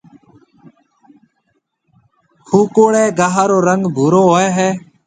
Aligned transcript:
هوڪوڙيَ 2.49 3.03
گها 3.19 3.43
رو 3.49 3.57
رنگ 3.67 3.83
ڀورو 3.95 4.21
هوئي 4.29 4.47
هيَ۔ 4.57 4.69